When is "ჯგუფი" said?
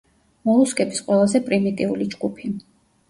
2.15-2.55